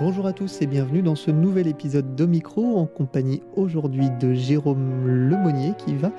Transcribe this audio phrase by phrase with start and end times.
[0.00, 5.06] Bonjour à tous et bienvenue dans ce nouvel épisode d'Omicro en compagnie aujourd'hui de Jérôme
[5.06, 6.10] Lemonnier qui va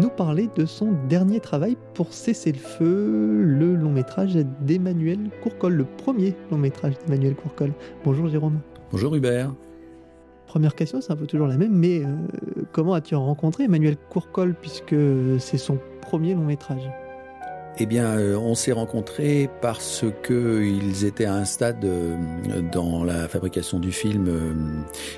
[0.00, 5.74] nous parler de son dernier travail pour cesser le feu, le long métrage d'Emmanuel Courcol,
[5.74, 7.70] le premier long métrage d'Emmanuel Courcol.
[8.04, 8.58] Bonjour Jérôme.
[8.90, 9.54] Bonjour Hubert.
[10.48, 12.08] Première question, c'est un peu toujours la même, mais euh,
[12.72, 14.96] comment as-tu rencontré Emmanuel Courcol puisque
[15.38, 16.90] c'est son premier long métrage?
[17.78, 22.16] Eh bien, euh, on s'est rencontrés parce que ils étaient à un stade euh,
[22.72, 24.52] dans la fabrication du film euh,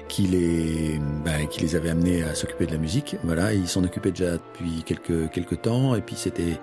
[0.09, 3.17] qui les, bah, qui les avait amenés à s'occuper de la musique.
[3.25, 6.59] Voilà, ils s'en occupaient déjà depuis quelques quelques temps, et puis c'était,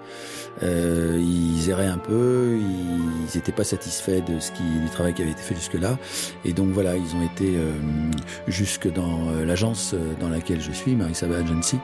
[0.61, 5.31] ils erraient un peu, ils n'étaient pas satisfaits de ce qui, du travail qui avait
[5.31, 5.97] été fait jusque-là,
[6.45, 7.57] et donc voilà, ils ont été
[8.47, 11.77] jusque dans l'agence dans laquelle je suis, Marisaba Agency,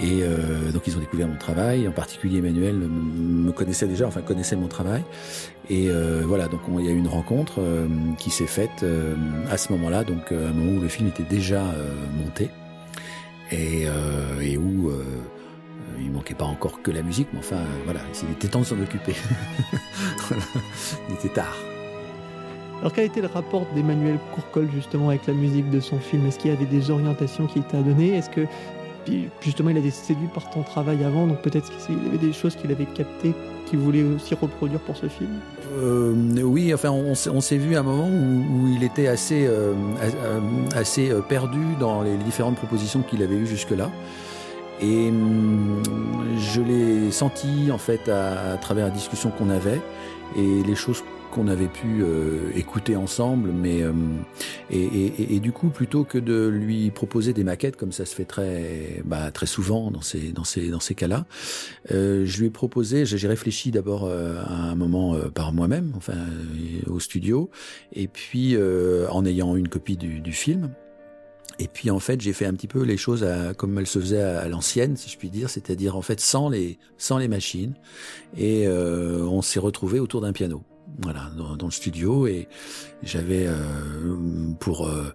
[0.00, 2.88] et euh, donc ils ont découvert mon travail, en particulier Emmanuel
[3.32, 5.02] me connaissait déjà, enfin connaissait mon travail.
[5.70, 7.86] Et euh, voilà, donc il y a eu une rencontre euh,
[8.18, 9.14] qui s'est faite euh,
[9.50, 11.62] à ce moment-là, donc à un moment où le film était déjà
[12.16, 12.50] monté
[13.50, 13.86] et,
[14.56, 14.90] où
[16.00, 18.80] il manquait pas encore que la musique, mais enfin voilà, il était temps de s'en
[18.80, 19.14] occuper.
[21.08, 21.54] Il était tard.
[22.80, 26.26] Alors quel était le rapport d'Emmanuel Courcol justement avec la musique de son film?
[26.26, 28.16] Est-ce qu'il y avait des orientations qui étaient à donner?
[28.16, 28.46] Est-ce que
[29.04, 32.18] puis justement, il a été séduit par ton travail avant, donc peut-être qu'il y avait
[32.18, 33.34] des choses qu'il avait captées
[33.68, 35.30] qu'il voulait aussi reproduire pour ce film
[35.78, 41.20] euh, Oui, enfin, on, s'est vu à un moment où, il était assez, euh, euh,
[41.22, 43.90] perdu dans les différentes propositions qu'il avait eues jusque-là.
[44.80, 45.82] Et hum,
[46.38, 49.80] je l'ai senti en fait à, à, travers la discussion qu'on avait
[50.36, 53.92] et les choses qu'on avait pu euh, écouter ensemble, mais euh,
[54.70, 59.02] et, du coup plutôt que de lui proposer des maquettes comme ça se fait très
[59.06, 61.24] bah, très souvent dans ces dans ces dans ces cas-là,
[61.90, 66.14] euh, je lui ai proposé, j'ai réfléchi d'abord à un moment par moi-même, enfin
[66.86, 67.50] au studio,
[67.94, 68.56] et puis
[69.10, 70.70] en ayant une copie du, du film.
[71.58, 73.98] Et puis en fait, j'ai fait un petit peu les choses à, comme elles se
[73.98, 77.74] faisaient à, l'ancienne, si je puis dire, c'est-à-dire en fait sans les sans les machines.
[78.36, 80.62] Et on s'est retrouvé autour d'un piano
[81.00, 82.48] voilà, dans, le studio et
[83.02, 83.54] j'avais euh,
[84.60, 85.14] pour euh,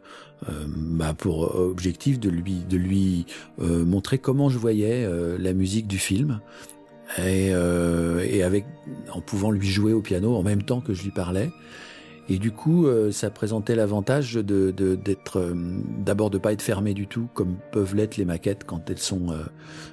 [0.49, 3.25] euh, bah, pour objectif de lui de lui
[3.59, 5.07] montrer comment je voyais
[5.37, 6.39] la musique du film
[7.17, 8.65] et, et avec
[9.11, 11.51] en pouvant lui jouer au piano en même temps que je lui parlais
[12.29, 15.53] et du coup, euh, ça présentait l'avantage de, d'être, euh,
[15.99, 19.31] d'abord de pas être fermé du tout, comme peuvent l'être les maquettes quand elles sont
[19.31, 19.43] euh,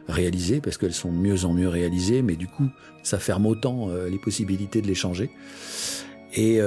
[0.09, 2.69] réalisées, parce qu'elles sont mieux en mieux réalisées, mais du coup,
[3.05, 5.31] ça ferme autant les possibilités de les changer.
[6.35, 6.59] Et,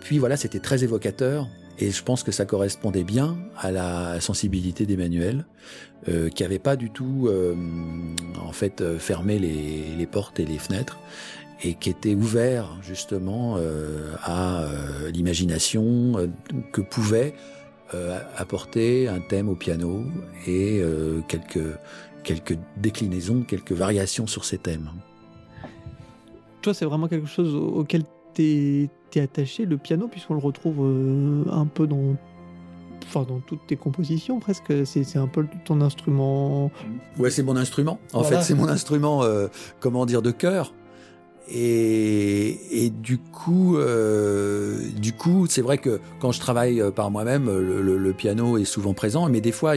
[0.00, 1.48] puis voilà, c'était très évocateur.
[1.78, 5.44] Et je pense que ça correspondait bien à la sensibilité d'Emmanuel,
[6.34, 7.28] qui avait pas du tout,
[8.40, 10.98] en fait, fermé les portes et les fenêtres,
[11.62, 16.26] et qui était ouvert justement euh, à euh, l'imagination euh,
[16.72, 17.34] que pouvait
[18.36, 20.02] apporter un thème au piano
[20.44, 20.82] et
[21.28, 21.78] quelques
[22.24, 24.90] quelques déclinaisons, quelques variations sur ces thèmes.
[26.62, 28.02] Toi, c'est vraiment quelque chose auquel
[28.34, 30.80] tu es, attaché, le piano, puisqu'on le retrouve
[31.48, 32.16] un peu dans
[33.04, 34.84] enfin dans toutes tes compositions presque.
[34.84, 36.72] C'est un peu ton instrument.
[37.18, 38.00] Ouais c'est mon instrument.
[38.12, 39.22] En fait c'est mon instrument
[39.78, 40.72] comment dire de cœur
[41.48, 47.46] et, du coup, euh, du coup, c'est vrai que quand je travaille euh, par moi-même,
[47.46, 49.74] le, piano est souvent présent, mais des fois,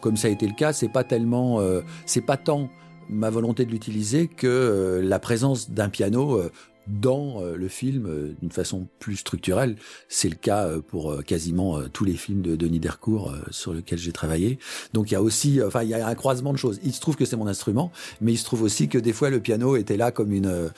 [0.00, 2.68] comme ça a été le cas, c'est pas tellement, euh, c'est pas tant
[3.08, 6.42] ma volonté de l'utiliser que euh, la présence d'un piano
[6.88, 9.76] dans euh, le film euh, d'une façon plus structurelle.
[10.08, 14.12] C'est le cas euh, pour quasiment tous les films de Denis Dercourt sur lesquels j'ai
[14.12, 14.58] travaillé.
[14.94, 16.80] Donc il y a aussi, enfin il y a un croisement de choses.
[16.82, 19.30] Il se trouve que c'est mon instrument, mais il se trouve aussi que des fois
[19.30, 20.70] le piano était là comme une,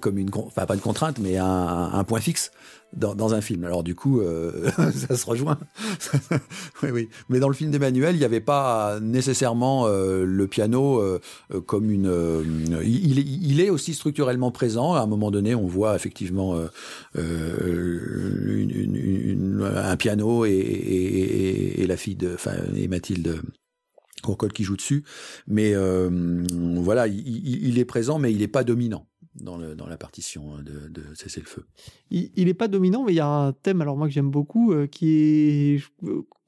[0.00, 2.50] comme une, enfin pas une contrainte, mais un, un point fixe
[2.92, 3.64] dans, dans, un film.
[3.64, 4.70] Alors du coup, euh,
[5.08, 5.58] ça se rejoint.
[6.82, 7.08] oui, oui.
[7.28, 11.20] Mais dans le film d'Emmanuel, il n'y avait pas nécessairement euh, le piano euh,
[11.66, 12.10] comme une.
[12.82, 14.94] Il, il, est aussi structurellement présent.
[14.94, 16.56] À un moment donné, on voit effectivement
[17.16, 23.40] une, une, un piano et, et, et, la fille de, enfin, et Mathilde.
[24.22, 25.02] Courcol qui joue dessus,
[25.46, 30.62] mais voilà, il, il, est présent, mais il n'est pas dominant dans, la partition hein,
[30.62, 31.66] de, Cesser le feu.
[32.10, 34.72] Il n'est pas dominant, mais il y a un thème, alors moi que j'aime beaucoup,
[34.72, 35.84] euh, qui est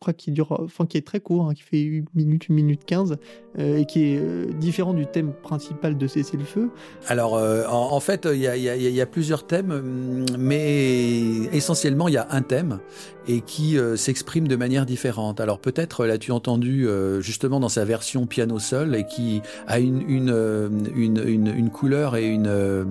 [0.03, 2.85] crois qu'il dure, enfin qui est très court, hein, qui fait une minute, une minute
[2.85, 3.17] 15,
[3.59, 6.71] euh, et qui est euh, différent du thème principal de Cesser le feu.
[7.07, 11.21] Alors euh, en, fait, il y a, plusieurs thèmes, mais
[11.53, 12.81] essentiellement il y a un thème
[13.29, 15.41] et qui s'exprime de manière différente.
[15.41, 16.89] Alors peut-être l'as-tu entendu
[17.21, 22.27] justement dans sa version piano seul et qui a une, une, une, une, couleur et
[22.27, 22.87] une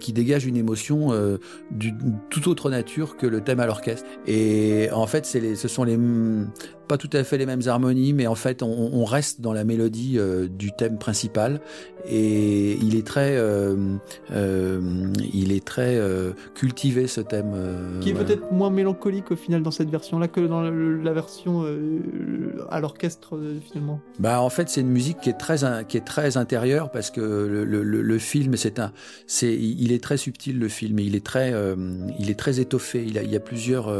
[0.00, 1.12] qui dégage une émotion
[1.70, 4.04] d'une toute autre nature que le thème à l'orchestre.
[4.26, 5.96] Et en fait, c'est ce sont les
[6.34, 6.50] 嗯
[6.86, 9.64] pas tout à fait les mêmes harmonies, mais en fait, on, on reste dans la
[9.64, 11.60] mélodie euh, du thème principal
[12.06, 13.96] et il est très, euh,
[14.32, 15.98] euh, il est très
[16.54, 17.54] cultivé ce thème.
[18.00, 21.64] Qui est peut-être moins mélancolique au final dans cette version-là que dans la, version
[22.68, 24.00] à l'orchestre finalement.
[24.18, 25.56] Bah en fait, c'est une musique qui est très,
[25.88, 28.92] qui est très intérieure parce que le, le, le film, c'est un,
[29.26, 31.54] c'est, il est très subtil le film, il est très,
[32.18, 33.04] il est très étoffé.
[33.06, 33.94] Il, a, il y a plusieurs,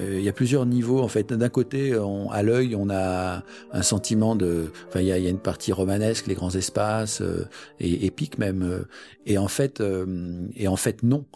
[0.00, 1.32] il y a plusieurs niveaux en fait.
[1.32, 3.42] D'un côté à l'œil, on a
[3.72, 7.46] un sentiment de, enfin, il y a, il une partie romanesque, les grands espaces, euh,
[7.80, 8.62] et épique même.
[8.62, 8.88] Euh,
[9.26, 11.26] et en fait, euh, et en fait non.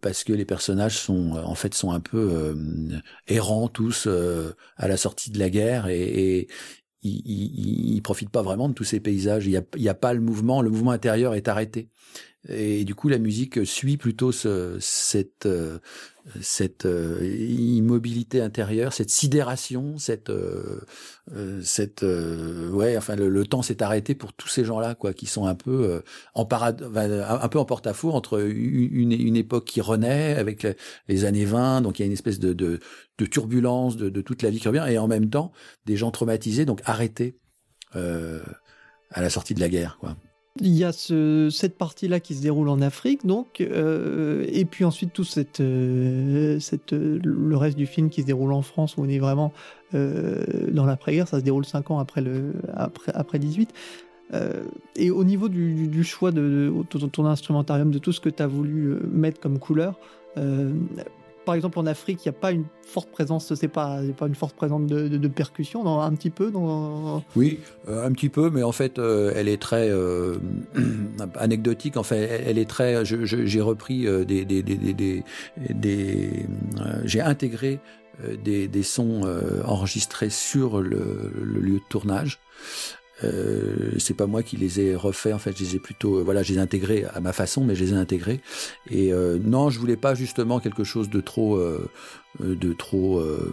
[0.00, 2.56] parce que les personnages sont en fait sont un peu
[3.26, 4.08] errants tous
[4.76, 6.48] à la sortie de la guerre et,
[7.02, 9.46] ils, ils, profitent pas vraiment de tous ces paysages.
[9.46, 11.88] Il y a, il y a pas le mouvement, le mouvement intérieur est arrêté.
[12.48, 15.78] Et du coup, la musique suit plutôt ce, cette, euh,
[16.40, 20.80] cette euh, immobilité intérieure, cette sidération, cette, euh,
[21.62, 25.54] cette, ouais, enfin, le, temps s'est arrêté pour tous ces gens-là, quoi, qui sont un
[25.54, 26.02] peu
[26.34, 30.66] en parade, un peu en porte-à-faux entre une, une, époque qui renaît avec
[31.08, 32.78] les années 20, donc il y a une espèce de, de,
[33.26, 35.52] turbulence de, de, toute la vie qui revient, et en même temps
[35.86, 37.38] des gens traumatisés, donc arrêtés
[37.92, 40.16] à la sortie de la guerre, quoi.
[40.58, 44.84] Il y a ce, cette partie-là qui se déroule en Afrique, donc, euh, et puis
[44.84, 45.24] ensuite tout
[45.60, 49.52] euh, cette, le reste du film qui se déroule en France, où on est vraiment
[49.94, 53.72] euh, dans l'après-guerre, ça se déroule 5 ans après, le, après, après 18.
[54.32, 54.62] Euh,
[54.96, 58.46] et au niveau du, choix de, de, ton instrumentarium, de tout ce que tu as
[58.46, 59.98] voulu euh, mettre comme couleur,
[60.36, 60.72] euh,
[61.50, 64.54] par exemple, en Afrique, il n'y a pas une forte présence, c'est pas, une forte
[64.54, 66.52] présence de, percussion, un petit peu.
[67.34, 67.58] Oui,
[67.88, 70.36] euh, un petit peu, mais en fait, euh, elle est très euh,
[71.34, 71.96] anecdotique.
[71.96, 73.04] En fait, elle est très.
[73.04, 75.24] J'ai repris des,
[77.02, 77.80] j'ai intégré
[78.44, 79.22] des, sons
[79.64, 82.38] enregistrés sur le, lieu de tournage.
[83.24, 86.22] Euh, c'est pas moi qui les ai refaits en fait je les ai plutôt euh,
[86.22, 88.40] voilà je les ai intégrés à ma façon mais je les ai intégrés.
[88.90, 91.90] Et euh, non je voulais pas justement quelque chose de trop euh,
[92.38, 93.52] de trop, euh,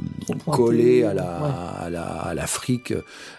[0.51, 1.85] collé à la, ouais.
[1.85, 2.93] à la à l'Afrique.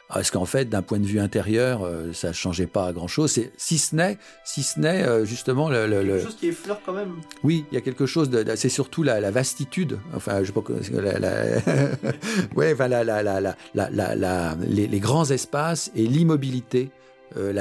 [0.09, 3.53] Parce qu'en fait d'un point de vue intérieur euh, ça changeait pas grand chose c'est
[3.57, 6.93] si ce n'est si ce n'est euh, justement le, le, quelque chose qui effleure quand
[6.93, 7.13] même.
[7.45, 9.99] Oui il y a quelque chose de, de c'est surtout la, la vastitude.
[10.15, 10.63] Enfin je sais pas
[11.01, 11.33] la, la
[12.57, 16.91] ouais enfin la, la, la, la, la, la, les, les grands espaces et l'immobilité
[17.37, 17.53] euh,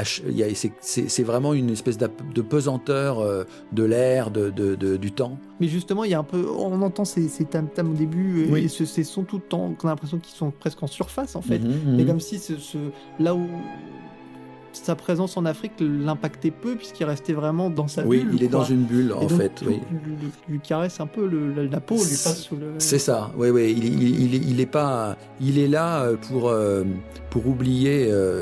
[0.82, 3.44] c'est vraiment une espèce de pesanteur euh,
[3.74, 5.38] de l'air, de, de, de, du temps.
[5.60, 8.46] Mais justement, il y a un peu, on entend ces, ces tam tam au début
[8.46, 8.66] euh, oui.
[8.66, 11.36] et ce, ces sons tout le temps, qu'on a l'impression qu'ils sont presque en surface
[11.36, 11.60] en fait.
[11.60, 12.78] Mm -hmm, comme si ce, ce,
[13.20, 13.46] là où
[14.72, 18.30] sa présence en Afrique l'impactait peu puisqu'il restait vraiment dans sa oui, bulle.
[18.30, 18.60] Oui, il est quoi.
[18.60, 19.56] dans une bulle en et donc, fait.
[19.66, 19.80] Oui.
[20.48, 22.68] Lui, caresse un peu le, la, peau, lui passe sous le.
[22.78, 23.32] C'est ça.
[23.40, 23.74] Oui, oui.
[23.76, 26.54] Il, il, il, il, est pas, il est là pour
[27.32, 27.96] pour oublier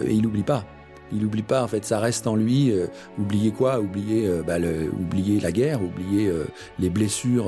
[0.07, 0.63] et il n'oublie pas
[1.11, 2.87] il n'oublie pas en fait ça reste en lui euh,
[3.19, 3.79] oublier quoi?
[3.79, 4.57] Oublier euh, bah,
[4.99, 6.45] oublier la guerre oublier euh,
[6.79, 7.47] les blessures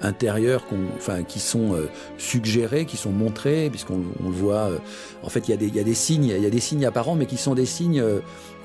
[0.00, 1.88] intérieures qu enfin qui sont euh,
[2.18, 4.70] suggérées qui sont montrées puisqu'on on voit
[5.22, 6.60] en fait il y a des il y a des signes il y a des
[6.60, 8.02] signes apparents mais qui sont des signes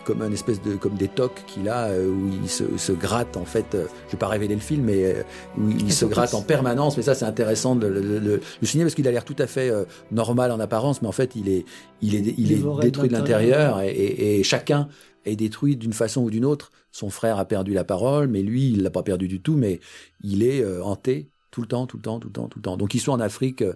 [0.06, 3.36] comme un espèce de comme des tocs qu'il a euh, où il se, se gratte
[3.36, 5.24] en fait euh, je vais pas révéler le film mais euh,
[5.58, 9.08] où il se gratte en permanence mais ça c'est intéressant de, le signer parce qu'il
[9.08, 11.66] a l'air tout à fait euh, normal en apparence mais en fait il est
[12.02, 14.88] il est il, il est détruit de l'intérieur et, et, et chacun
[15.26, 18.70] est détruit d'une façon ou d'une autre son frère a perdu la parole mais lui
[18.72, 19.80] il l'a pas perdu du tout mais
[20.22, 22.64] il est euh, hanté tout le temps tout le temps tout le temps tout le
[22.64, 23.74] temps donc ils sont en Afrique euh,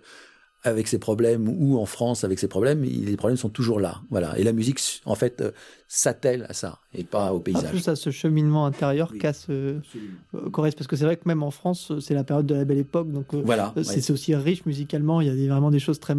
[0.63, 4.01] avec ses problèmes ou en France avec ses problèmes, les problèmes sont toujours là.
[4.09, 4.37] Voilà.
[4.37, 5.51] Et la musique, en fait, euh,
[5.91, 7.65] s'attelle à ça et pas au paysage.
[7.65, 9.79] En plus à ce cheminement intérieur oui, casse euh,
[10.51, 12.77] Corrèze, parce que c'est vrai que même en France, c'est la période de la belle
[12.77, 14.11] époque, donc euh, voilà, c'est ouais.
[14.11, 15.19] aussi riche musicalement.
[15.19, 16.15] Il y a des, vraiment des choses très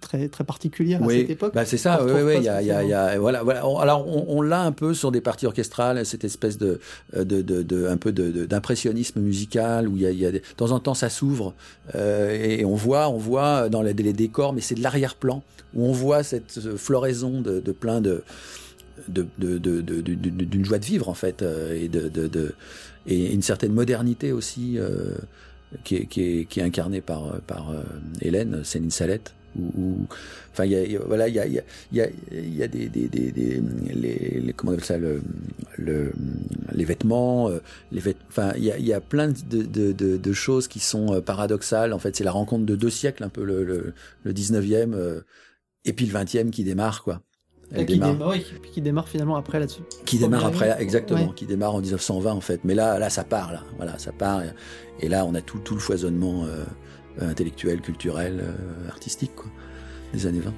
[0.00, 1.54] très très particulières oui, à cette époque.
[1.54, 2.02] Bah c'est ça.
[2.02, 3.60] Oui, oui, il y a, il y a, il y a, voilà, voilà.
[3.78, 6.80] Alors on, on l'a un peu sur des parties orchestrales, cette espèce de
[7.14, 10.70] de, de, de un peu d'impressionnisme musical où il y a, y a de temps
[10.70, 11.54] en temps ça s'ouvre
[11.94, 15.42] euh, et on voit, on voit dans les, les décors, mais c'est de l'arrière-plan
[15.74, 18.22] où on voit cette floraison de, de plein de
[19.08, 22.54] d'une de, de, de, joie de vivre en fait euh, et, de,
[23.06, 25.14] et une certaine modernité aussi euh,
[25.84, 27.72] qui est, qui est, qui est incarnée par, par
[28.20, 29.34] Hélène, Céline Salette.
[29.58, 30.06] Ou,
[30.52, 32.88] enfin, il y a, voilà, il y a, il y a, il y a des,
[32.88, 33.60] des, des, des
[33.92, 35.22] les, les, comment on appelle ça, le,
[35.78, 36.12] le,
[36.72, 37.50] les vêtements,
[37.90, 40.68] les vêtements, enfin, il y a, il y a plein de, de, de, de choses
[40.68, 41.92] qui sont paradoxales.
[41.92, 45.22] En fait, c'est la rencontre de deux siècles, un peu le, le, le 19e
[45.84, 47.22] et puis le 20e qui démarre, quoi.
[47.72, 49.82] Elle qui démarre, oui, qui démarre finalement après là-dessus.
[50.06, 52.60] Qui démarre après, exactement, qui démarre en 1920 en fait.
[52.64, 54.42] Mais là, là, ça part, là, voilà, ça part.
[55.00, 56.64] Et là, on a tout, tout le foisonnement euh,
[57.20, 59.50] intellectuel, culturel, euh, artistique, quoi,
[60.12, 60.52] des années 20.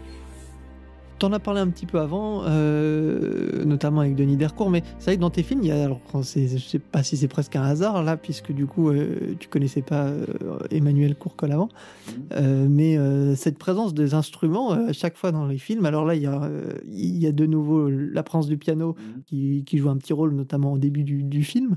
[1.20, 5.16] T'en as parlé un petit peu avant, euh, notamment avec Denis Dercourt, mais c'est vrai
[5.16, 7.62] que dans tes films, il y a, alors, je sais pas si c'est presque un
[7.62, 10.24] hasard là, puisque du coup, euh, tu connaissais pas euh,
[10.70, 11.68] Emmanuel Courcol avant,
[12.08, 12.68] mm-hmm.
[12.68, 15.84] mais cette présence des instruments à chaque fois dans les films.
[15.84, 16.50] Alors là, il y a,
[16.90, 19.22] il y a de nouveau la présence du piano mm-hmm.
[19.26, 21.76] qui, qui, joue un petit rôle, notamment au début du, du film,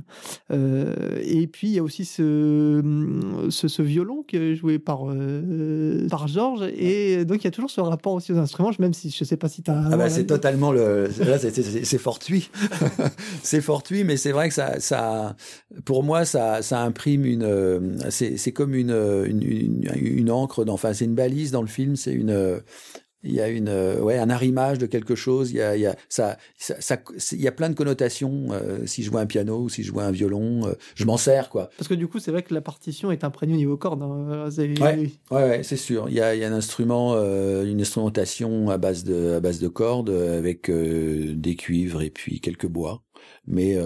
[0.50, 2.82] et puis il y a aussi ce,
[3.50, 5.08] ce, ce violon qui est joué par
[6.10, 9.10] par Georges, et donc il y a toujours ce rapport aussi aux instruments, même si
[9.10, 9.90] je sais pas si tu as.
[9.92, 11.10] Ah bah c'est totalement le.
[11.20, 12.50] Là, c'est fortuit.
[13.44, 15.36] c'est fortuit, mais c'est vrai que ça, ça,
[15.86, 18.10] pour moi, ça, ça imprime une.
[18.10, 18.92] C'est comme une,
[19.26, 19.44] une,
[19.96, 22.62] une, encre, dans, enfin, c'est une balise dans le film, c'est une
[23.24, 25.82] il y a une euh, ouais un arrimage de quelque chose il y a il
[25.82, 26.98] y a ça, ça, ça
[27.32, 29.92] il y a plein de connotations euh, si je vois un piano ou si je
[29.92, 31.70] vois un violon euh, je m'en sers quoi.
[31.78, 34.50] Parce que du coup c'est vrai que la partition est imprégnée au niveau cordes hein,
[34.60, 36.10] ouais, ouais, c'est sûr.
[36.10, 39.60] Il y a il y a un instrument une instrumentation à base de à base
[39.60, 43.04] de cordes avec des cuivres et puis quelques bois.
[43.48, 43.78] Mais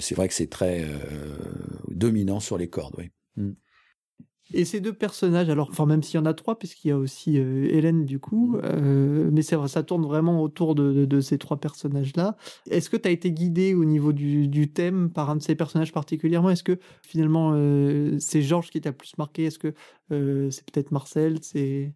[0.00, 0.84] c'est vrai que c'est très
[1.88, 3.10] dominant sur les cordes oui.
[3.36, 3.52] Mm.
[4.54, 6.98] Et ces deux personnages, alors, enfin, même s'il y en a trois, puisqu'il y a
[6.98, 11.20] aussi euh, Hélène, du coup, euh, mais c'est vrai, ça tourne vraiment autour de, de,
[11.20, 12.36] ces trois personnages-là.
[12.70, 15.56] Est-ce que tu as été guidé au niveau du, du, thème par un de ces
[15.56, 16.50] personnages particulièrement?
[16.50, 19.46] Est-ce que finalement, euh, c'est Georges qui t'a plus marqué?
[19.46, 19.74] Est-ce que
[20.08, 21.38] c'est peut-être Marcel?
[21.42, 21.92] C'est.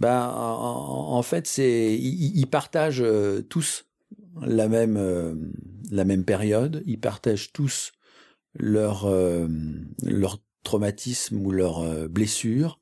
[0.00, 3.04] Ben, en, en fait, c'est ils, partagent
[3.48, 3.84] tous
[4.40, 5.52] la même
[5.90, 6.82] la même période.
[6.86, 7.92] Ils partagent tous
[8.58, 9.08] leur
[10.02, 12.80] leur traumatisme ou leurs euh, blessures.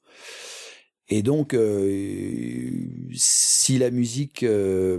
[1.08, 2.70] Et donc, euh,
[3.12, 4.98] si la musique euh,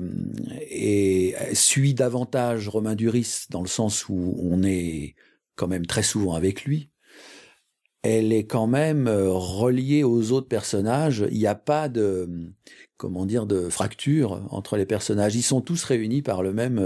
[1.54, 5.16] suit davantage Romain Duris, dans le sens où on est
[5.56, 6.92] quand même très souvent avec lui,
[8.04, 11.26] elle est quand même reliée aux autres personnages.
[11.32, 12.30] Il n'y a pas de,
[12.98, 15.36] comment dire, de fracture entre les personnages.
[15.36, 16.78] Ils sont tous réunis par le même,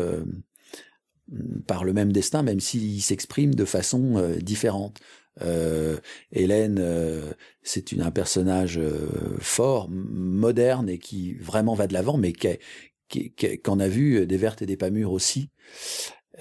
[1.68, 5.00] par le même destin, même s'ils s'expriment de façon différente.
[5.42, 5.98] Euh,
[6.32, 7.32] Hélène, euh,
[7.64, 13.88] c'est un personnage euh, fort, moderne et qui vraiment va de l'avant, mais qu'on a
[13.88, 15.50] vu des vertes et des pas mûres aussi,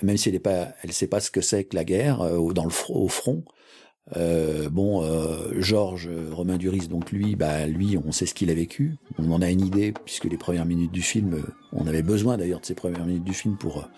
[0.02, 2.64] même si elle ne pas, elle sait pas ce que c'est que la guerre dans
[2.64, 3.45] le au front.
[4.71, 5.02] bon,
[5.59, 8.97] Georges Romain Duris, donc lui, bah lui, on sait ce qu'il a vécu.
[9.18, 11.42] On en a une idée puisque les premières minutes du film,
[11.73, 13.88] on avait besoin d'ailleurs de ces premières minutes du film pour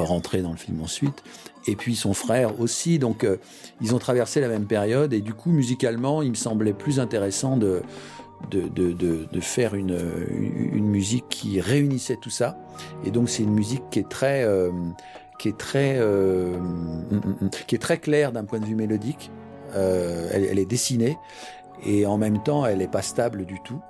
[0.00, 1.22] rentrer dans le film ensuite.
[1.66, 2.98] Et puis son frère aussi.
[2.98, 3.36] Donc euh,
[3.80, 7.56] ils ont traversé la même période et du coup musicalement il me semblait plus intéressant
[7.56, 7.82] de
[8.50, 9.96] de, de, de, faire une,
[10.72, 12.58] une musique qui réunissait tout ça.
[13.04, 14.72] Et donc c'est une musique qui est très euh,
[15.38, 18.74] qui est très euh, mm, mm, mm, qui est très claire d'un point de vue
[18.74, 19.30] mélodique.
[19.74, 21.16] Elle, est dessinée
[21.86, 23.80] et en même temps elle est pas stable du tout.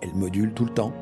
[0.00, 0.92] Elle module tout le temps.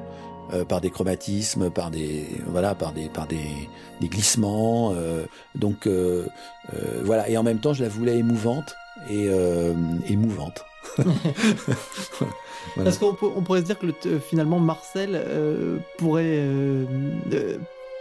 [0.53, 3.69] Euh, par des chromatismes, par des voilà, par des par des,
[4.01, 4.93] des glissements.
[4.95, 5.25] Euh,
[5.55, 6.27] donc euh,
[7.03, 7.29] voilà.
[7.31, 8.75] Et en même temps, je la voulais émouvante
[9.11, 9.29] et
[10.07, 10.65] émouvante.
[12.77, 15.21] Parce qu'on on pourrait se dire que le, finalement Marcel
[15.99, 16.43] pourrait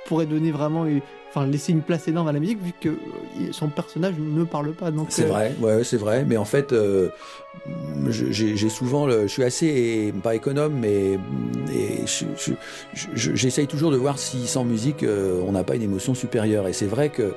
[0.05, 0.85] pourrait donner vraiment
[1.33, 2.93] enfin laisser une place énorme à la musique vu que euh,
[3.51, 4.91] son personnage ne parle pas.
[4.91, 6.25] Donc c'est euh, vrai, ouais, c'est vrai.
[6.27, 7.09] Mais en fait, euh,
[8.09, 11.17] j'ai souvent, le, je suis assez pas économe, mais
[13.15, 16.67] j'essaye toujours de voir si sans musique on n'a pas une émotion supérieure.
[16.67, 17.33] Et c'est vrai que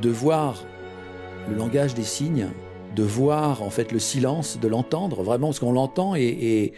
[0.00, 0.62] de voir
[1.50, 2.48] le langage des signes,
[2.96, 6.72] de voir en fait le silence, de l'entendre vraiment, parce qu'on l'entend et, et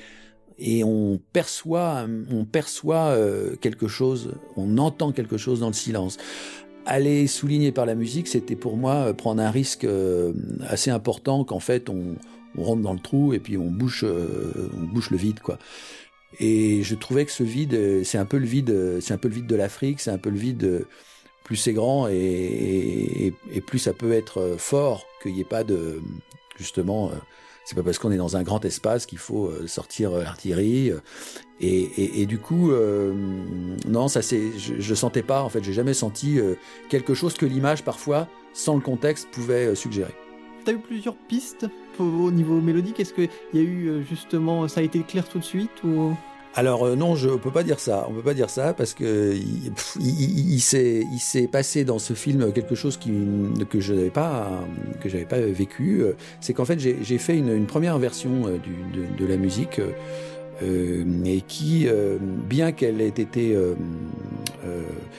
[0.61, 6.19] et on perçoit, on perçoit euh, quelque chose, on entend quelque chose dans le silence.
[6.87, 10.33] Aller souligner par la musique, c'était pour moi euh, prendre un risque euh,
[10.69, 12.17] assez important qu'en fait on,
[12.59, 15.59] on, rentre dans le trou et puis on bouche, on bouche le vide quoi.
[16.39, 19.35] Et je trouvais que ce vide, c'est un peu le vide, c'est un peu le
[19.35, 20.87] vide de l'Afrique, c'est un peu le vide.
[21.43, 25.65] Plus c'est grand et, et, et, plus ça peut être fort qu'il n'y ait pas
[25.65, 26.01] de
[26.57, 27.11] justement
[27.71, 30.91] c'est pas parce qu'on est dans un grand espace qu'il faut euh, sortir euh, l'artillerie.
[30.91, 30.99] Euh,
[31.61, 32.73] et, du coup,
[33.87, 35.43] non, ça c'est, je, je, sentais pas.
[35.43, 36.39] En fait, j'ai jamais senti
[36.89, 40.15] quelque chose que l'image parfois, sans le contexte, pouvait suggérer.
[40.67, 41.67] as eu plusieurs pistes
[41.99, 42.99] au niveau mélodique?
[42.99, 46.17] Est-ce qu'il y a eu justement, ça a été clair tout de suite ou?
[46.55, 48.07] Alors euh, non, je ne peux pas dire ça.
[48.09, 49.35] On peut pas dire ça parce que
[50.01, 54.51] il, s'est passé dans ce film quelque chose que je n'avais pas
[55.39, 56.03] vécu.
[56.41, 58.59] C'est qu'en fait j'ai fait une, première version euh,
[59.19, 59.81] de, la musique
[60.63, 61.87] euh, et qui,
[62.49, 63.57] bien qu'elle ait été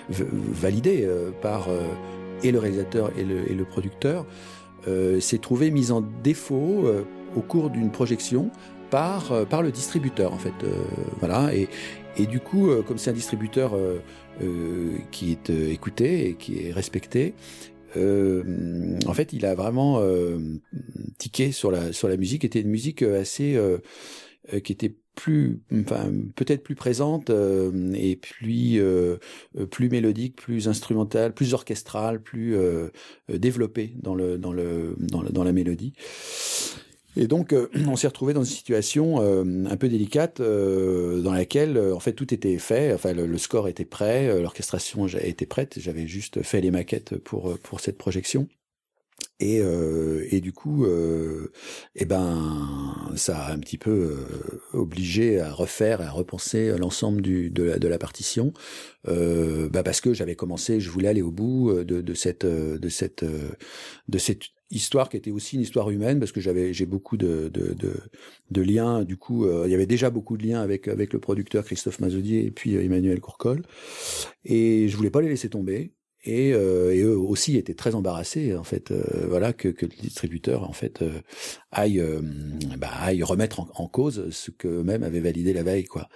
[0.10, 1.08] validée
[1.42, 1.70] par
[2.44, 4.26] et le réalisateur et le, et le producteur,
[5.20, 6.86] s'est trouvée mise en défaut
[7.36, 8.52] au cours d'une projection
[8.92, 10.54] par, euh, par le distributeur en fait.
[10.64, 10.76] Euh,
[11.20, 11.68] voilà et,
[12.18, 13.76] et du coup, euh, comme c'est un distributeur
[15.12, 17.36] qui est écouté et qui est respecté,
[17.96, 20.02] en fait, il a vraiment
[21.20, 22.44] tiqué sur la sur la musique.
[22.44, 23.60] Était une musique assez
[24.64, 28.82] qui était plus, enfin peut-être plus présente et plus
[29.70, 32.56] plus mélodique, plus instrumentale, plus orchestrale, plus
[33.30, 35.94] développée dans le dans le dans, dans la mélodie.
[37.16, 41.34] Et donc, euh, on s'est retrouvé dans une situation euh, un peu délicate euh, dans
[41.34, 42.94] laquelle, en fait, tout était fait.
[42.94, 45.80] Enfin, le, score était prêt, l'orchestration était prête.
[45.80, 48.48] J'avais juste fait les maquettes pour pour cette projection.
[49.40, 49.62] Et,
[50.30, 50.86] et du coup,
[51.96, 54.20] eh ben, ça a un petit peu
[54.74, 58.54] obligé à refaire, à repenser l'ensemble du de la, de la partition,
[59.08, 63.26] bah parce que j'avais commencé, je voulais aller au bout de, de cette de cette
[64.08, 67.50] de cette histoire qui était aussi une histoire humaine parce que j'avais j'ai beaucoup de,
[67.54, 67.94] de, de,
[68.50, 69.04] de, liens.
[69.04, 72.00] Du coup euh, il y avait déjà beaucoup de liens avec avec le producteur Christophe
[72.00, 73.62] Mazodier et puis euh, Emmanuel Courcol.
[74.46, 78.56] Et je voulais pas les laisser tomber et, euh, et, eux aussi étaient très embarrassés
[78.56, 81.20] en fait euh, voilà que, que, le distributeur en fait euh,
[81.72, 82.22] aille euh,
[82.78, 86.08] bah, aille remettre en, cause ce que eux-mêmes avaient validé la veille quoi.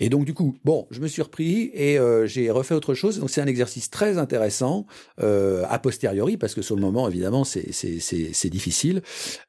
[0.00, 3.18] Et donc du coup bon je me suis repris et j'ai refait autre chose.
[3.18, 4.86] Donc c'est un exercice très intéressant
[5.18, 9.02] a posteriori parce que sur le moment évidemment c'est c'est c'est difficile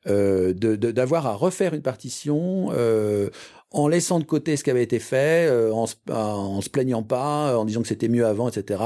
[0.06, 2.70] de d'avoir à refaire une partition
[3.72, 7.04] en laissant de côté ce qui avait été fait, euh, en, se, en, se plaignant
[7.04, 8.84] pas, en disant que c'était mieux avant, etc.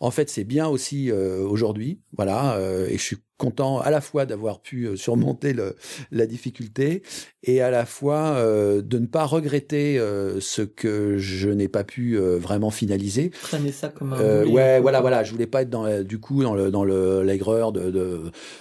[0.00, 2.56] En fait, c'est bien aussi euh, aujourd'hui, voilà.
[2.56, 5.76] Euh, et je suis content à la fois d'avoir pu euh, surmonter le,
[6.10, 7.02] la difficulté
[7.42, 11.84] et à la fois euh, de ne pas regretter euh, ce que je n'ai pas
[11.84, 13.30] pu vraiment finaliser.
[13.30, 15.22] Traîner ça comme un ouais, voilà, voilà.
[15.22, 18.20] Je voulais pas être dans du coup dans le dans le l'aigreur de, de,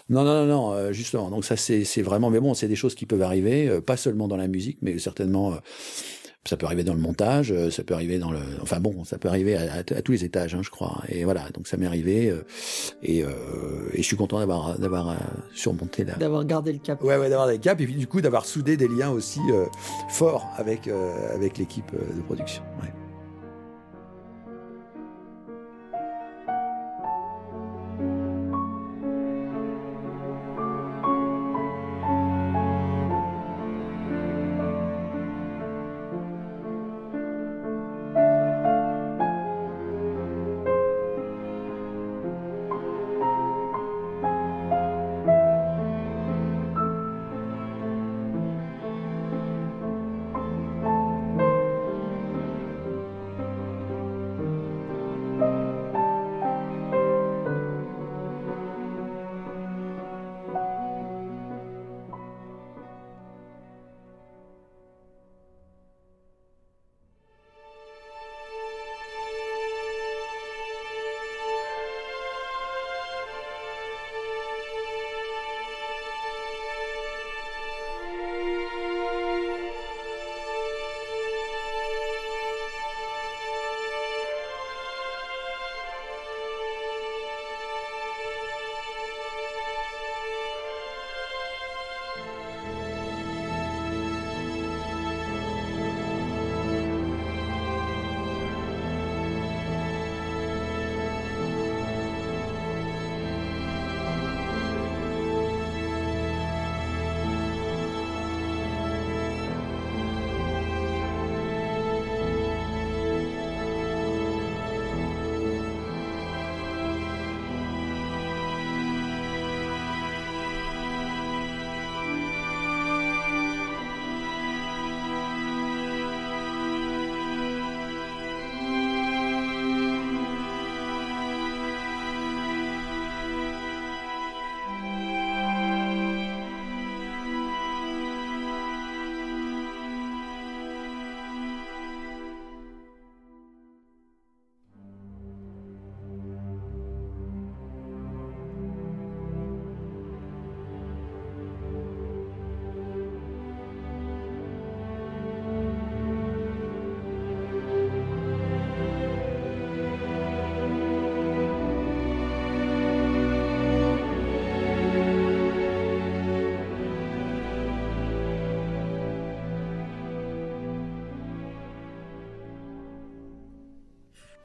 [0.09, 1.29] non non non non justement.
[1.29, 4.27] Donc ça c'est c'est vraiment mais bon c'est des choses qui peuvent arriver, pas seulement
[4.27, 5.55] dans la musique mais certainement
[6.47, 9.17] ça peut arriver dans le montage, euh, ça peut arriver dans le, enfin bon, ça
[9.17, 11.01] peut arriver à, tous les étages, hein, je crois.
[11.09, 12.45] Et voilà, donc ça m'est arrivé, euh,
[13.01, 13.29] et, euh,
[13.93, 15.15] et, je suis content d'avoir d'avoir
[15.53, 17.03] surmonté là, d'avoir gardé le cap.
[17.03, 19.39] Ouais, ouais, d'avoir le cap, et puis du coup d'avoir soudé des liens aussi
[20.09, 22.61] forts avec avec l'équipe de production.
[22.81, 23.04] Ouais.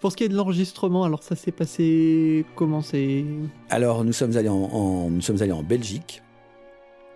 [0.01, 3.25] Pour ce qui est de l'enregistrement, alors ça s'est passé comment c'est
[3.69, 6.23] Alors nous sommes allés en, Belgique,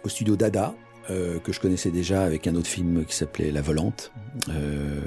[0.05, 0.75] au studio Dada,
[1.09, 4.13] euh, que je connaissais déjà avec un autre film qui s'appelait La Volante.
[4.51, 5.01] Euh,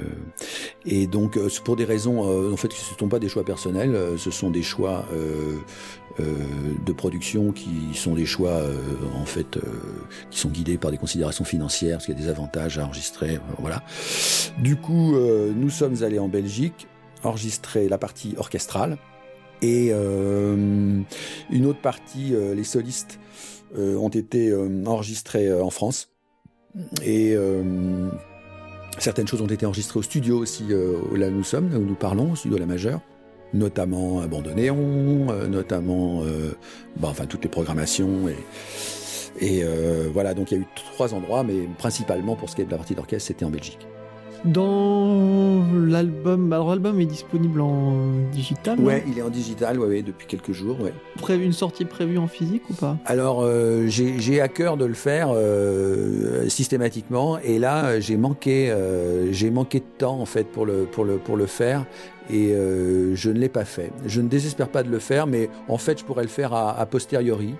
[0.86, 3.96] et donc, euh, pour des raisons, en fait, ce ne sont pas des choix personnels,
[4.16, 5.06] ce sont des choix
[6.18, 8.60] de production qui sont des choix,
[9.14, 9.56] en fait,
[10.32, 13.38] qui sont guidés par des considérations financières, parce qu'il y a des avantages à enregistrer,
[13.60, 13.84] voilà.
[14.58, 16.88] Du coup, nous sommes allés en Belgique
[17.24, 18.98] enregistrer la partie orchestrale
[19.60, 23.18] et une autre partie, les solistes
[23.76, 26.08] euh, ont été euh, enregistrés euh, en France.
[27.04, 27.34] Et
[28.98, 30.66] certaines choses ont été enregistrées au studio aussi,
[31.10, 33.00] où là nous sommes, là où nous parlons, au studio La Majeure
[33.54, 36.22] notamment Abandonnéon, notamment
[36.96, 38.28] bah, enfin toutes les programmations
[39.40, 39.64] et
[40.12, 42.70] voilà donc il y a eu trois endroits mais principalement pour ce qui est de
[42.70, 43.88] la partie d'orchestre c'était en Belgique.
[44.44, 47.92] Dans l'album, alors l'album est disponible en
[48.32, 48.78] digital.
[48.78, 50.80] Ouais, il est en digital, ouais, depuis quelques jours.
[50.80, 50.92] Ouais.
[51.16, 52.96] Prévu une sortie prévue en physique ou pas?
[53.04, 59.32] Alors euh, j'ai à cœur de le faire euh, systématiquement, et là j'ai manqué, euh,
[59.32, 61.84] j'ai manqué de temps en fait pour le pour le pour le faire,
[62.30, 62.54] et
[63.14, 63.90] je ne l'ai pas fait.
[64.06, 66.78] Je ne désespère pas de le faire, mais en fait je pourrais le faire à,
[66.78, 67.54] a posteriori.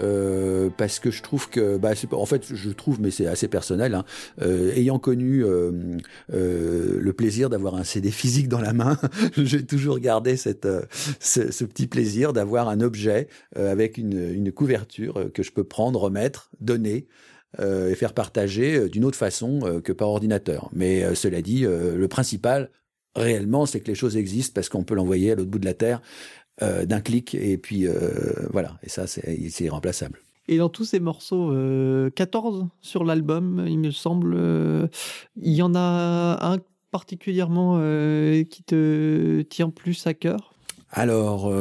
[0.00, 3.94] Euh, parce que je trouve que, bah, en fait, je trouve, mais c'est assez personnel,
[3.94, 4.04] hein,
[4.42, 8.98] euh, ayant connu euh, le plaisir d'avoir un CD physique dans la main,
[9.36, 10.68] j'ai toujours gardé cette,
[11.20, 16.50] ce, petit plaisir d'avoir un objet avec une, une, couverture que je peux prendre, remettre,
[16.60, 17.06] donner.
[17.60, 20.68] et faire partager d'une autre façon que par ordinateur.
[20.72, 22.70] Mais cela dit, le principal,
[23.14, 25.74] réellement, c'est que les choses existent parce qu'on peut l'envoyer à l'autre bout de la
[25.74, 26.00] Terre
[26.62, 30.20] euh, d'un clic et puis euh, voilà et ça c'est irremplaçable.
[30.48, 31.52] Et dans tous ces morceaux,
[32.14, 34.34] 14 euh, sur l'album, il me semble,
[35.36, 36.58] il y en a un
[36.90, 40.54] particulièrement qui te tient plus à cœur?
[40.90, 41.52] Alors,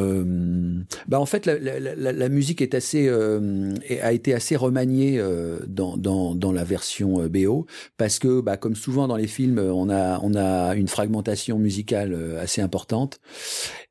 [1.08, 5.22] bah en fait, la, musique est assez, a été assez remaniée
[5.68, 7.66] dans, dans, dans, la version BO
[7.98, 12.38] parce que, bah, comme souvent dans les films, on a, on a une fragmentation musicale
[12.40, 13.20] assez importante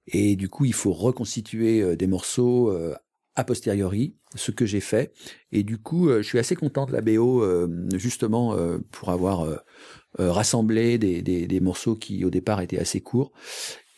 [0.07, 2.94] et du coup, il faut reconstituer euh, des morceaux euh,
[3.35, 5.12] a posteriori, ce que j'ai fait.
[5.53, 7.44] Et du coup, euh, je suis assez content de la BO,
[7.99, 8.57] justement,
[8.90, 9.46] pour avoir
[10.18, 13.33] rassemblé des, des, des, morceaux qui, au départ, étaient assez courts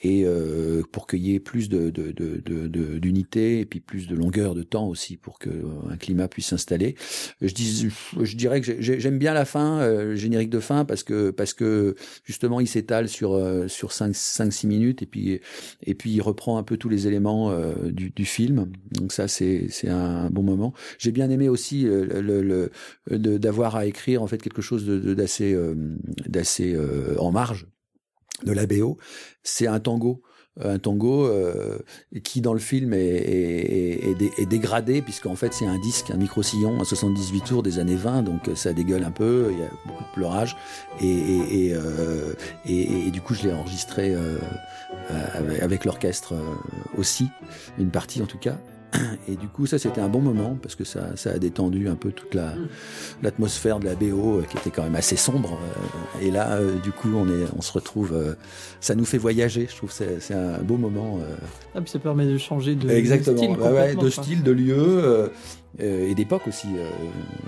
[0.01, 4.15] et euh, pour qu'il y ait plus de, de, de, d'unité et puis plus de
[4.15, 6.95] longueur de temps aussi pour que euh, un climat puisse s'installer.
[7.41, 7.89] Je dis,
[8.21, 11.97] je dirais que j'aime bien la fin, euh, générique de fin parce que parce que
[12.25, 15.41] justement il s'étale sur euh, sur 5 5 6 minutes et puis
[15.83, 17.53] et puis il reprend un peu tous les éléments
[17.91, 18.71] du, du film.
[18.93, 20.75] Donc ça c'est c'est un bon moment.
[20.99, 22.71] J'ai bien aimé aussi le, le,
[23.39, 25.57] d'avoir à écrire en fait quelque chose d'assez
[26.29, 26.77] d'assez
[27.19, 27.67] en marge
[28.45, 28.99] de la BO,
[29.43, 30.23] c'est un tango.
[30.61, 31.79] Un tango euh,
[32.25, 36.81] qui dans le film est, est, est, dégradé puisqu'en fait c'est un disque, un micro-sillon
[36.81, 40.03] à 78 tours des années 20 donc ça dégueule un peu, il y a beaucoup
[40.03, 40.57] de pleurage.
[41.01, 42.35] Et, euh,
[42.67, 44.39] et du coup je l'ai enregistré euh,
[45.63, 46.35] avec l'orchestre
[46.97, 47.29] aussi,
[47.79, 48.59] une partie en tout cas
[49.29, 51.95] et du coup, ça, c'était un bon moment parce que ça, ça a détendu un
[51.95, 52.55] peu toute la,
[53.23, 55.59] l'atmosphère de la BO euh, qui était quand même assez sombre.
[55.59, 58.37] Euh, et là, euh, du coup, on, est, on se retrouve.
[58.81, 59.67] Ça nous fait voyager.
[59.71, 61.19] Je trouve que c'est, un beau moment.
[61.75, 63.35] Ah, puis ça permet de changer de, Exactement.
[63.35, 63.73] de style.
[63.73, 65.33] Ouais, de style, de lieu
[65.79, 66.69] et d'époque aussi.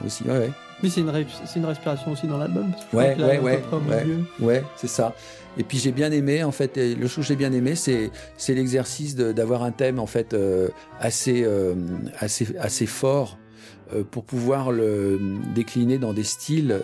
[0.05, 0.51] aussi ouais,
[0.83, 2.73] Mais c'est une, c'est une respiration aussi dans l'album.
[2.93, 4.07] Ouais, ouais, ouais, ouais,
[4.41, 5.15] ouais, c'est ça.
[5.59, 8.55] Et puis j'ai bien aimé, en fait, le chose que j'ai bien aimé, c'est c'est
[8.55, 10.69] l'exercice d'avoir un thème en fait euh,
[11.01, 11.75] assez euh,
[12.19, 13.37] assez assez fort
[13.93, 15.19] euh, pour pouvoir le
[15.55, 16.81] décliner dans des styles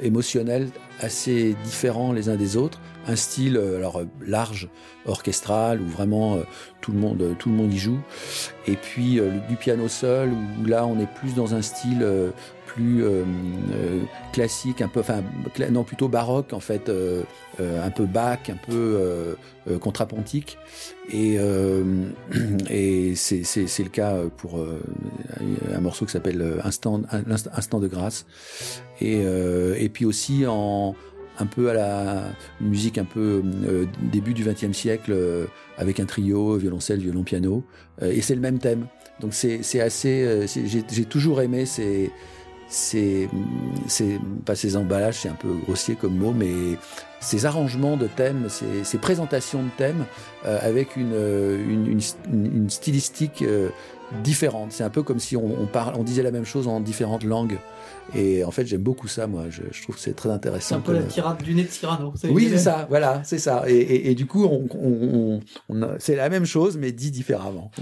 [0.00, 0.68] émotionnels
[1.00, 2.80] assez différents les uns des autres.
[3.08, 4.68] Un style alors large,
[5.04, 6.38] orchestral, où vraiment
[6.80, 8.00] tout le monde tout le monde y joue.
[8.66, 12.04] Et puis du piano seul, où là on est plus dans un style
[12.78, 13.24] euh,
[13.72, 14.00] euh,
[14.32, 15.22] classique, un peu, enfin
[15.70, 17.22] non plutôt baroque en fait, euh,
[17.58, 19.36] un peu Bach, un peu
[19.80, 20.58] contrapontique.
[21.12, 21.38] Et,
[23.14, 23.42] c'est,
[23.78, 24.60] le cas pour
[25.74, 28.26] un morceau qui s'appelle Instant, de grâce.
[29.00, 30.94] Et, et puis aussi en
[31.38, 32.22] un peu à la
[32.62, 33.42] musique un peu
[34.10, 35.14] début du XXe siècle
[35.76, 37.62] avec un trio violoncelle violon piano
[38.00, 38.86] et c'est le même thème
[39.20, 42.10] donc c'est assez j'ai toujours aimé ces
[42.68, 43.28] c'est
[44.44, 46.76] pas ces emballages, c'est un peu grossier comme mot, mais
[47.20, 50.04] ces arrangements de thèmes, ces, ces présentations de thèmes
[50.44, 52.00] euh, avec une, une,
[52.32, 53.70] une, stylistique euh,
[54.22, 54.72] différentes.
[54.72, 57.58] C'est un peu comme si on, parle, on disait la même chose en différentes langues.
[58.14, 59.44] Et en fait, j'aime beaucoup ça, moi.
[59.50, 60.68] Je, trouve que c'est très intéressant.
[60.68, 62.14] C'est un peu la tirade du nez de Cyrano.
[62.30, 62.86] Oui, c'est ça.
[62.88, 63.64] Voilà, c'est ça.
[63.66, 65.40] Et, du coup, on,
[65.98, 67.70] c'est la même chose, mais dit différemment.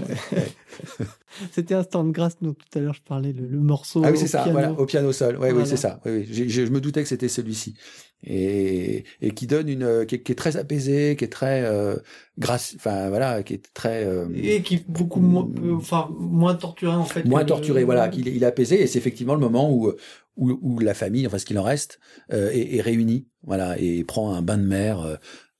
[1.51, 2.37] C'était un stand grâce.
[2.41, 4.01] Donc tout à l'heure, je parlais le, morceau.
[4.03, 4.45] Ah oui, c'est ça.
[4.49, 5.37] Voilà, au piano sol.
[5.39, 5.99] Oui, oui, c'est ça.
[6.05, 6.49] Oui, oui.
[6.49, 7.75] Je, me doutais que c'était celui-ci.
[8.23, 9.03] Et,
[9.35, 11.95] qui donne une, qui, est très apaisé, qui est très euh,
[12.39, 16.55] grâce, enfin voilà, qui est très euh, et qui est beaucoup moins, euh, enfin moins
[16.55, 17.23] torturé en fait.
[17.25, 18.81] Moins torturé, voilà, qu'il il est apaisé.
[18.81, 19.93] Et c'est effectivement le moment où
[20.37, 21.99] où, où la famille, enfin ce qu'il en reste,
[22.33, 25.01] euh, est, est, réunie, voilà, et prend un bain de mer.
[25.01, 25.15] Euh,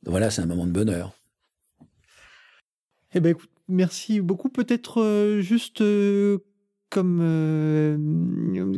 [0.06, 1.13] voilà, c'est un moment de bonheur.
[3.13, 4.50] Eh ben écoute, merci beaucoup.
[4.50, 5.82] Peut-être euh, juste
[6.89, 7.98] comme, euh,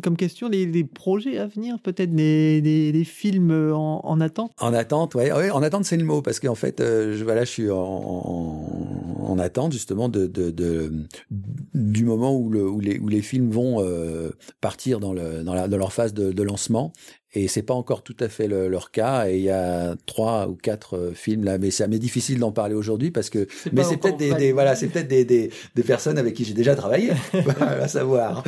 [0.01, 4.51] comme question les, projets à venir, peut-être des, des, films en, en, attente?
[4.59, 7.43] En attente, ouais, ouais en attente, c'est le mot, parce qu'en fait, euh, je, voilà,
[7.43, 10.91] je suis en, en, attente justement de, de,
[11.73, 15.53] du moment où, le, où, les, où les films vont euh, partir dans, le, dans,
[15.53, 16.93] la, dans leur phase de lancement
[17.33, 19.29] et c'est pas encore tout à fait leur cas.
[19.29, 22.75] Et il y a trois ou quatre euh, films là, mais c'est difficile d'en parler
[22.75, 23.47] aujourd'hui parce que.
[23.73, 26.75] Mais c'est peut-être des, voilà, c'est peut-être des, des, des, personnes avec qui j'ai déjà
[26.75, 27.11] travaillé,
[27.59, 28.43] à savoir.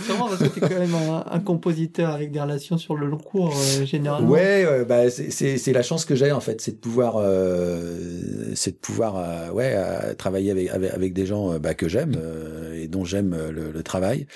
[0.00, 3.18] sûrement parce que tu es quand même un, compositeur avec des relations sur le long
[3.18, 4.28] cours euh, généralement.
[4.28, 8.76] Ouais, bah c'est la chance que j'ai en fait, c'est de pouvoir, euh, c'est de
[8.76, 12.14] pouvoir, euh, ouais, travailler avec, avec, avec des gens bah, que j'aime
[12.74, 14.26] et dont j'aime le, le, travail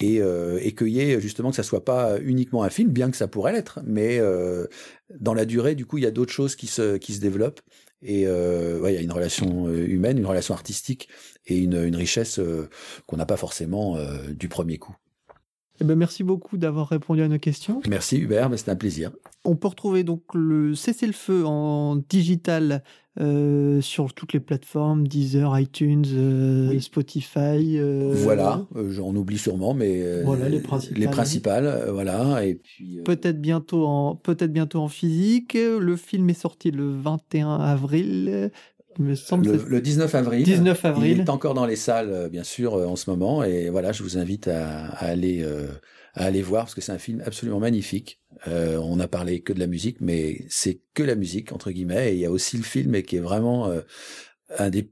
[0.00, 3.28] et, euh, et cueillir justement que ça soit pas uniquement un film, bien que ça
[3.28, 4.66] pourrait l'être, mais euh,
[5.18, 7.60] dans la durée, du coup, il y a d'autres choses qui se qui se développent
[8.02, 11.08] et euh, ouais, il y a une relation euh, humaine, une relation artistique
[11.46, 12.68] et une, une richesse euh,
[13.06, 13.96] qu'on n'a pas forcément
[14.30, 14.94] du premier coup.
[15.80, 17.80] Eh ben, merci beaucoup d'avoir répondu à nos questions.
[17.88, 19.12] Merci Hubert, c'était un plaisir.
[19.44, 22.82] On peut retrouver donc le Cessez-le-feu en digital
[23.20, 27.76] euh, sur toutes les plateformes, Deezer, iTunes, euh, Spotify.
[27.76, 31.00] Euh, voilà, j'en oublie sûrement, mais voilà les principales.
[31.00, 32.44] Les principales, voilà.
[32.46, 35.54] Et puis peut-être bientôt en peut-être bientôt en physique.
[35.54, 38.50] Le film est sorti le 21 avril.
[39.00, 40.42] Me semble le, le, 19 avril.
[40.42, 41.12] 19 avril.
[41.12, 43.44] Il est encore dans les salles, bien sûr, en ce moment.
[43.44, 45.44] Et voilà, je vous invite à, à aller
[46.14, 48.20] à aller voir parce que c'est un film absolument magnifique.
[48.46, 52.12] Euh, on a parlé que de la musique, mais c'est que la musique entre guillemets.
[52.12, 53.80] Et il y a aussi le film et qui est vraiment euh,
[54.58, 54.90] un des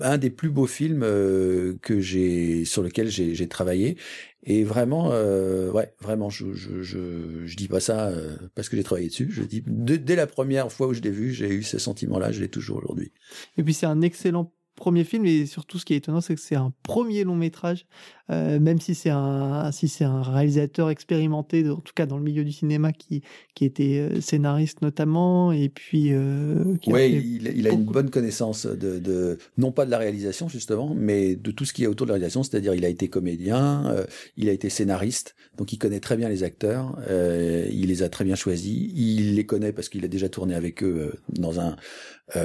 [0.00, 3.98] un des plus beaux films euh, que j'ai sur lequel j'ai travaillé
[4.42, 8.76] et vraiment euh, ouais vraiment je, je je je dis pas ça euh, parce que
[8.76, 11.62] j'ai travaillé dessus je dis dès la première fois où je l'ai vu j'ai eu
[11.62, 13.12] ce sentiment là je l'ai toujours aujourd'hui
[13.58, 16.40] et puis c'est un excellent premier film et surtout ce qui est étonnant c'est que
[16.40, 17.86] c'est un premier long métrage
[18.30, 22.22] euh, même si c'est un si c'est un réalisateur expérimenté en tout cas dans le
[22.22, 23.22] milieu du cinéma qui
[23.54, 28.66] qui était euh, scénariste notamment et puis euh, ouais il, il, a une bonne connaissance
[28.66, 32.06] de, de, non pas de la réalisation justement mais de tout ce qui est autour
[32.06, 34.06] de la réalisation c'est-à-dire il a été comédien euh,
[34.38, 38.24] il a été scénariste donc il connaît très bien les acteurs il les a très
[38.24, 41.76] bien choisis il les connaît parce qu'il a déjà tourné avec eux dans un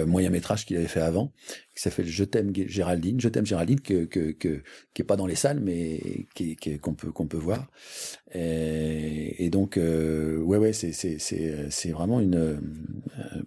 [0.05, 1.31] moyen métrage qu'il avait fait avant
[1.75, 4.61] qui s'appelle Je t'aime Géraldine, Je t'aime Géraldine, que, que, que,
[4.93, 7.67] qui est pas dans les salles, mais qui, qui, qu'on peut qu'on peut voir.
[8.33, 12.57] Et, et donc euh, ouais ouais c'est c'est c'est c'est vraiment une euh,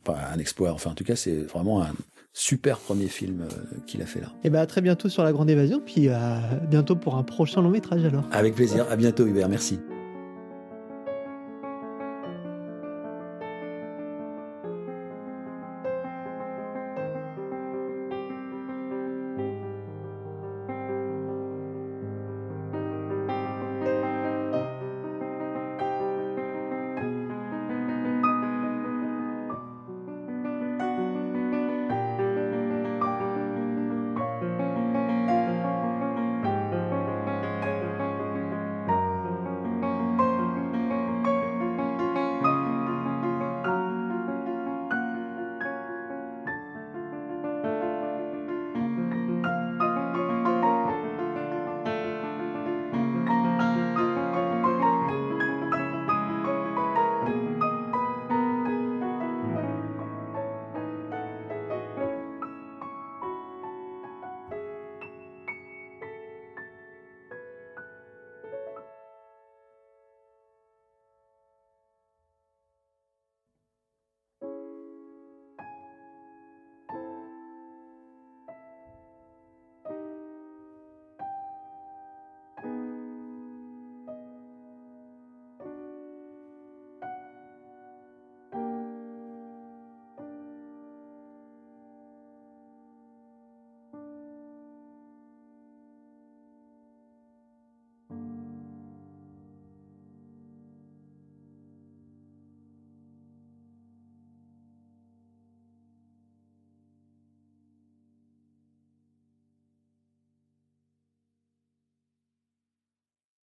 [0.04, 0.72] pas un exploit.
[0.72, 1.94] Enfin en tout cas c'est vraiment un
[2.34, 4.32] super premier film euh, qu'il a fait là.
[4.44, 7.62] Et ben à très bientôt sur la Grande Évasion, puis à bientôt pour un prochain
[7.62, 8.24] long métrage alors.
[8.30, 8.86] Avec plaisir.
[8.90, 9.48] À bientôt Hubert.
[9.48, 9.78] Merci.